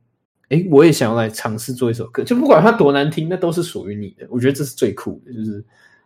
[0.47, 4.25] 哎，我也想要来尝试做一首歌，就不管它多难听，那都是属于你的。
[4.29, 5.63] 我觉得这是最酷的，就是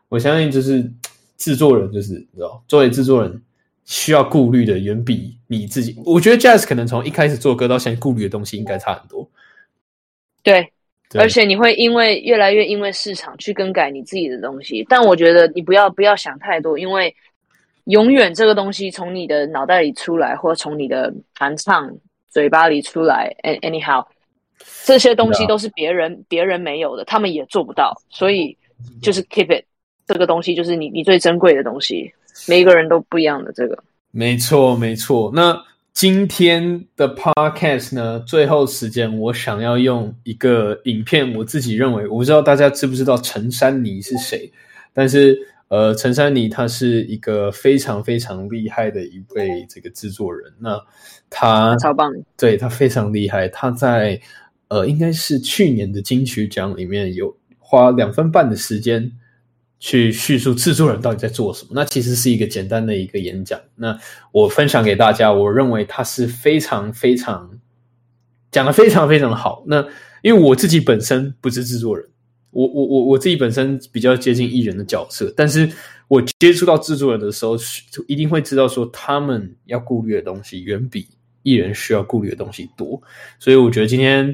[0.09, 0.91] 我相信就是。
[1.35, 3.41] 制作人就是你知道，作为制作人
[3.83, 5.93] 需要顾虑的远比你自己。
[6.05, 9.29] 我觉得 Jazz 可能从一开始做歌到现在顾虑的东西应该差很多。
[10.41, 10.71] 对，
[11.19, 14.85] 而且你会因为越来越因为市场去更改你自己的东西。
[14.89, 17.15] 但我觉得你不要不要想太多，因为
[17.85, 21.91] 永远这个东西从你的脑袋里出来，或从你的弹唱
[22.29, 24.05] 嘴巴里出来， anyhow，
[24.85, 28.57] 这些东西都是别人别人没有的，他们也做不到，所以
[29.01, 29.65] 就是 keep it。
[30.05, 32.11] 这个东西就是你你最珍贵的东西，
[32.47, 33.53] 每一个人都不一样的。
[33.53, 33.77] 这个
[34.11, 35.31] 没错没错。
[35.33, 35.57] 那
[35.93, 38.19] 今天的 podcast 呢？
[38.21, 44.51] 最后时间，我想要用一个影片，我自己认为，我不知道大家知不知道陈珊妮是谁，
[44.91, 45.37] 但是
[45.67, 50.51] 呃，陈珊妮她是一个非常非常厉害的一位这个制作人。
[50.59, 50.83] 那
[51.29, 53.47] 他超棒，对他非常厉害。
[53.47, 54.19] 他在
[54.69, 59.11] 呃，应该是去年的金曲奖里面有花两分半的时间。
[59.85, 63.59] 去叙述制作人到底在做什么，那其实是一个简单的一个演讲。
[63.75, 63.99] 那
[64.31, 67.59] 我分享给大家，我认为它是非常非常
[68.49, 69.61] 讲的非常非常的好。
[69.67, 69.85] 那
[70.21, 72.07] 因为我自己本身不是制作人，
[72.51, 75.69] 我我我我自己本身比较接近艺人的角色，但是
[76.07, 77.57] 我接触到制作人的时候，
[78.07, 81.05] 一定会知道说他们要顾虑的东西远比
[81.41, 83.01] 艺人需要顾虑的东西多。
[83.37, 84.33] 所以我觉得今天，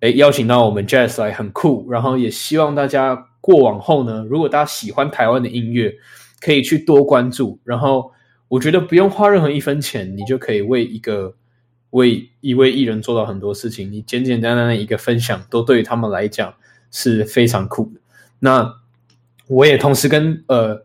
[0.00, 5.94] 哎，邀请到我们 Jazz 来很酷，然后也希望大家过往后呢，如果大家喜欢台湾的音乐，
[6.40, 8.10] 可以去多关注，然后。
[8.52, 11.34] 我觉得不用花任何一分钱，你就可以为一个
[11.88, 13.90] 为一位艺人做到很多事情。
[13.90, 16.52] 你简简单单的一个分享，都对于他们来讲
[16.90, 18.00] 是非常酷的。
[18.40, 18.70] 那
[19.46, 20.78] 我也同时跟呃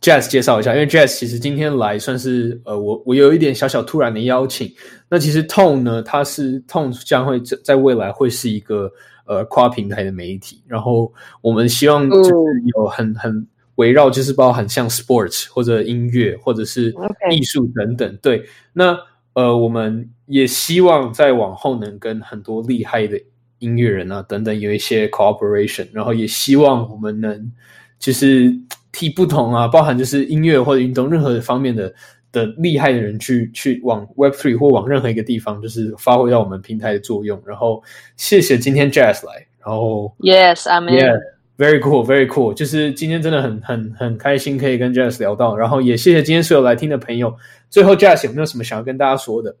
[0.00, 4.74] Jazz 介绍一下，因为 Jazz 其实今天来算是呃我我有一点小小突然的邀请。
[5.08, 8.90] 那其实 Tone 呢，它是 Tone 将会在在未来会是一个
[9.32, 12.30] 呃跨平台的媒体，然后我们希望就是
[12.76, 13.46] 有很很。
[13.76, 16.94] 围绕就是包含像 sports 或者音乐或者是
[17.32, 18.44] 艺术等等，对。
[18.74, 18.96] 那
[19.32, 23.18] 呃，我们也希望在往后能跟很多厉害的
[23.60, 27.50] 音乐人啊等等有一些 cooperation，然后也希望我们能
[27.98, 28.54] 就是
[28.92, 31.92] 替不同啊，包含就是音乐或者运动任何方面的
[32.32, 37.40] 的厉害的人去去往 Web Three 或往任何一个地方，就是发挥到我们平台的作用。
[37.46, 37.82] 然后
[38.16, 41.20] 谢谢今天 Jazz 来，然后 Yes，I'm in。
[41.58, 42.54] Very cool, very cool。
[42.54, 47.36] 就是今天真的很很很开心可以跟 Jazz 聊到，然后也谢谢今天所有来听的朋友。
[47.68, 49.54] 最后，Jazz 有没有什么想要跟大家说的？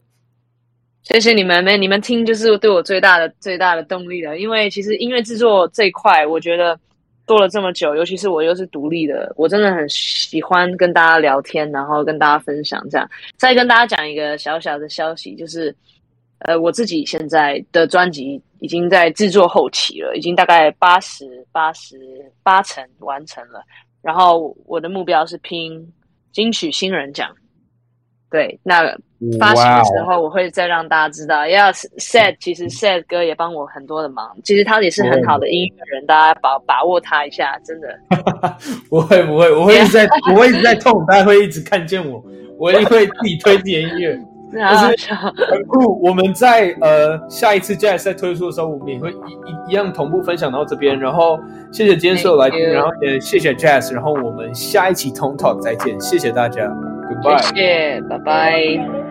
[1.02, 4.38] 谢谢你们，没你们听就是对我最大的最大的动力了。
[4.38, 6.78] 因为其实音乐制作这一块，我觉得
[7.26, 13.08] 做了这么久，尤其是我又是独立的，我真的很喜欢跟大家聊天，然后跟大家分享这样。
[13.36, 15.74] 再跟大家讲一个小小的消息，就是。
[16.44, 21.96] 呃，我自己现在的专辑已经在制作后期了，已经大概八十八十
[22.42, 23.62] 八成完成了。
[24.02, 25.88] 然后我的目标是拼
[26.32, 27.32] 金曲新人奖。
[28.32, 28.82] 对，那
[29.38, 31.46] 发行的时候我会再让大家知道。
[31.46, 34.34] 要 Sad，其实 Sad 哥也帮我很多的忙。
[34.42, 37.88] 其实他也是很好的音乐人，大家把把握他一下，真的。
[38.88, 42.24] 不会不会，我会一直在，我会一直在痛，大家会一直看见我，
[42.58, 44.18] 我也会自己推自己的音乐。
[44.52, 45.98] 就是很酷。
[46.02, 50.98] 我们在呃下一次 Jazz 在推出的时候，我们也会一一一样同步分享到这边。
[50.98, 51.38] 然后
[51.72, 53.92] 谢谢今天所有来宾，然后也谢谢 Jazz。
[53.94, 56.64] 然后我们下一期 Tone Talk 再见，谢谢大家
[57.20, 59.01] 谢谢，拜拜。